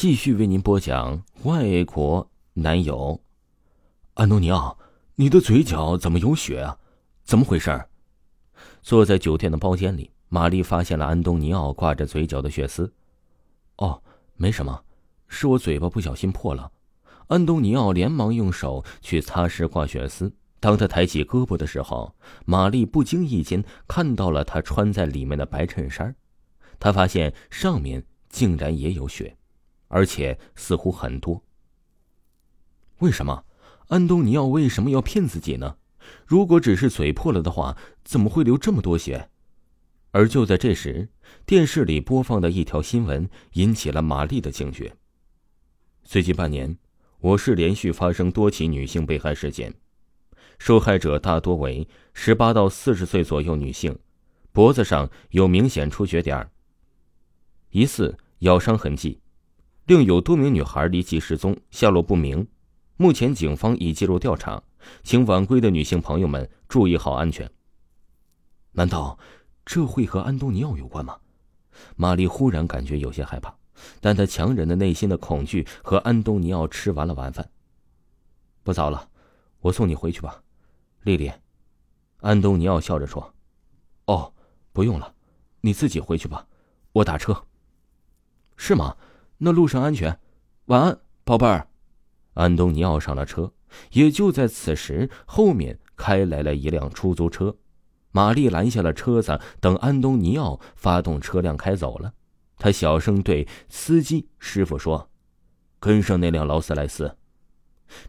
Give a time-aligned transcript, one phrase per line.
[0.00, 3.20] 继续为您播讲外国男友。
[4.14, 4.78] 安东尼奥，
[5.16, 6.78] 你的嘴角怎么有血啊？
[7.24, 7.84] 怎么回事？
[8.80, 12.94] 坐在酒店的包间里，玛丽发现了安东尼奥挂着嘴角的血丝。
[13.78, 14.00] 哦，
[14.36, 14.84] 没什么，
[15.26, 16.70] 是我嘴巴不小心破了。
[17.26, 20.32] 安东尼奥连忙用手去擦拭挂血丝。
[20.60, 26.14] 当他抬起胳膊的时候，玛丽不经意间看到了他穿在里面的白衬衫，
[26.78, 29.34] 他发现上面竟然也有血。
[29.88, 31.42] 而且似乎很多。
[32.98, 33.44] 为什么
[33.88, 35.76] 安东尼奥为什么要骗自己呢？
[36.24, 39.28] 如果只是嘴破了的话，怎么会流这么多血？
[40.10, 41.10] 而就在这时，
[41.44, 44.96] 电视里播放的一条新闻引起了玛丽的警觉。
[46.02, 46.78] 最近半年，
[47.20, 49.74] 我市连续发生多起女性被害事件，
[50.58, 53.98] 受害者大多为十八到四十岁左右女性，
[54.50, 56.50] 脖子上有明显出血点，
[57.70, 59.20] 疑似咬伤痕迹。
[59.88, 62.46] 另有多名女孩离奇失踪，下落不明。
[62.98, 64.62] 目前警方已介入调查，
[65.02, 67.50] 请晚归的女性朋友们注意好安全。
[68.72, 69.18] 难道
[69.64, 71.16] 这会和安东尼奥有关吗？
[71.96, 73.56] 玛丽忽然感觉有些害怕，
[73.98, 77.50] 但她强忍着内心的恐惧，和安东尼奥吃完了晚饭。
[78.62, 79.08] 不早了，
[79.60, 80.42] 我送你回去吧，
[81.04, 81.32] 丽丽。
[82.20, 83.34] 安东尼奥笑着说
[84.04, 84.34] ：“哦，
[84.74, 85.14] 不用了，
[85.62, 86.46] 你自己回去吧，
[86.92, 87.46] 我打车。”
[88.58, 88.94] 是吗？
[89.40, 90.18] 那路上安全，
[90.66, 91.68] 晚安，宝贝儿。
[92.34, 93.52] 安东尼奥上了车，
[93.92, 97.56] 也就在此时，后面开来了一辆出租车。
[98.10, 102.12] 玛丽拦下了车子，等安东尼奥发动车辆开走了，
[102.56, 105.08] 他小声对司机师傅说
[105.78, 107.16] ：“跟上那辆劳斯莱斯。”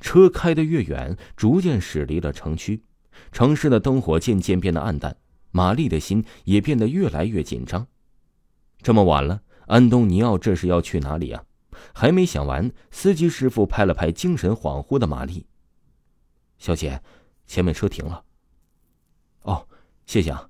[0.00, 2.84] 车开得越远，逐渐驶离了城区，
[3.32, 5.14] 城市的灯火渐渐变得暗淡，
[5.50, 7.86] 玛丽的心也变得越来越紧张。
[8.80, 9.42] 这么晚了。
[9.68, 11.44] 安东尼奥这是要去哪里啊？
[11.94, 15.46] 还没想完，司机师傅拍了拍精神恍惚的玛丽。
[16.58, 17.00] 小姐，
[17.46, 18.24] 前面车停了。
[19.42, 19.68] 哦，
[20.06, 20.48] 谢谢啊。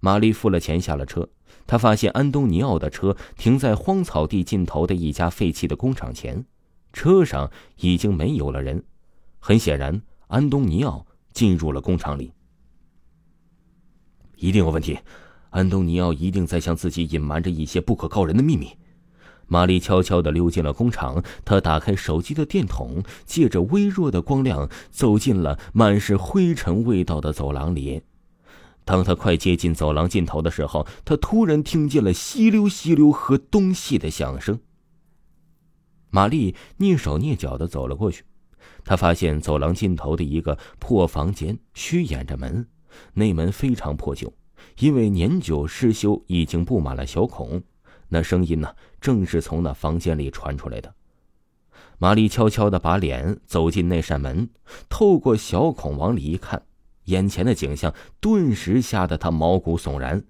[0.00, 1.28] 玛丽付了钱下了车，
[1.66, 6.46] 她发现安东尼奥的车停在荒草地尽头的一家废弃的工厂前，
[6.92, 8.82] 车上已经没有了人。
[9.40, 12.32] 很显然，安东尼奥进入了工厂里。
[14.36, 14.98] 一定有问题。
[15.56, 18.68] 安东尼奥一定在向自己隐瞒着一些不可告人的秘密。
[19.46, 28.02] 玛丽悄悄地溜进了工厂，她打开手机的电筒，借着微弱的光亮走进了满是灰尘味道的走廊里。
[28.84, 34.60] 当他快接近走廊尽头的时候，他突然听见了稀溜稀溜和东西的响声。
[36.10, 38.24] 玛丽蹑手蹑脚地走了过去，
[38.84, 42.66] 她发现走廊尽头的一个破房间虚掩着门，
[43.14, 44.30] 那门非常破旧。
[44.78, 47.62] 因为年久失修，已经布满了小孔。
[48.08, 50.94] 那声音呢，正是从那房间里传出来的。
[51.98, 54.48] 玛丽悄悄的把脸走进那扇门，
[54.88, 56.62] 透过小孔往里一看，
[57.04, 60.22] 眼前的景象顿时吓得她毛骨悚然。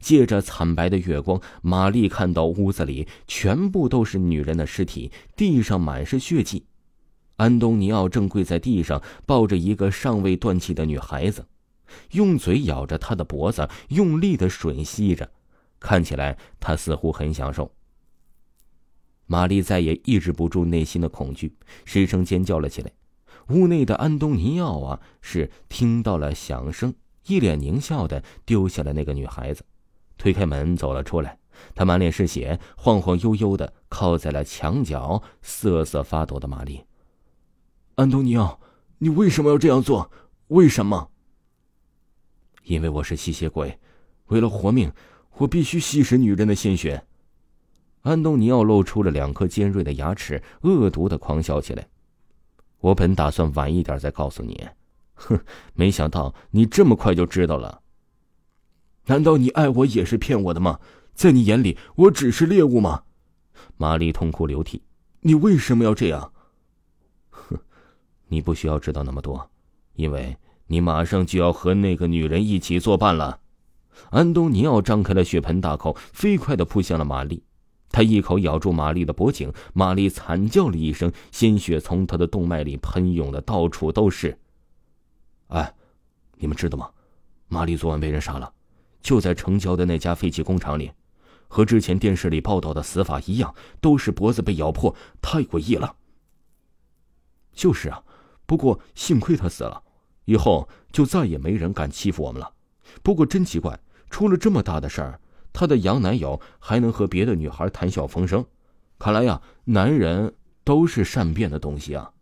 [0.00, 6.64] 借着惨白的月光，玛丽看到屋子里全部都是女人的尸体，地上满是血迹。
[7.36, 11.46] 安东尼奥正跪在地上，抱着一个尚未断气的女孩子。
[12.12, 15.30] 用嘴咬着他的脖子，用力的吮吸着，
[15.80, 17.72] 看起来他似乎很享受。
[19.26, 21.54] 玛丽再也抑制不住内心的恐惧，
[21.84, 22.90] 失声尖叫了起来。
[23.48, 26.94] 屋内的安东尼奥啊，是听到了响声，
[27.26, 29.64] 一脸狞笑的丢下了那个女孩子，
[30.16, 31.38] 推开门走了出来。
[31.74, 36.84] 他满脸是血，晃晃悠悠的靠在了墙角，瑟瑟发抖的玛丽。
[37.96, 38.60] 安东尼奥，
[38.98, 40.10] 你为什么要这样做？
[40.48, 41.10] 为什么？
[42.68, 43.78] 因为我是吸血鬼，
[44.26, 44.92] 为了活命，
[45.38, 47.02] 我必须吸食女人的鲜血。
[48.02, 51.88] 安东尼奥露出了两颗尖锐的牙齿，恶毒的狂笑起来。
[52.80, 54.68] 我本打算晚一点再告诉你，
[55.14, 55.40] 哼，
[55.72, 57.80] 没想到你这么快就知道了。
[59.06, 60.78] 难道你爱我也是骗我的吗？
[61.14, 63.04] 在你眼里，我只是猎物吗？
[63.78, 64.82] 玛丽痛哭流涕。
[65.20, 66.30] 你为什么要这样？
[67.30, 67.58] 哼，
[68.26, 69.50] 你不需要知道那么多，
[69.94, 70.36] 因为。
[70.68, 73.40] 你马上就要和那个女人一起作伴了。
[74.10, 77.42] 安东尼奥张开了血盆大口，飞快的扑向了玛丽。
[77.90, 84.38] 他一口咬住玛丽的脖颈，玛丽惨叫了一声，鲜血从他的动脉里喷涌的到处都是。
[85.48, 85.74] 哎，
[86.36, 86.90] 你们知道吗？
[87.48, 88.52] 玛丽昨晚被人杀了，
[89.00, 90.92] 就在城郊的那家废弃工厂里，
[91.48, 95.96] 和之前电视里报道的死法一样，都是脖子被咬破，太诡异了。
[97.54, 98.02] 就是啊，
[98.44, 99.82] 不过幸亏他死了。
[100.28, 102.52] 以后就再也没人敢欺负我们了。
[103.02, 103.80] 不过真奇怪，
[104.10, 105.18] 出了这么大的事儿，
[105.54, 108.44] 他的洋男友还能和别的女孩谈笑风生，
[108.98, 110.34] 看来呀，男人
[110.64, 112.12] 都是善变的东西啊。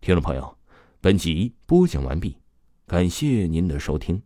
[0.00, 0.56] 听众朋友，
[1.00, 2.36] 本集播讲完毕，
[2.86, 4.22] 感谢您的收听。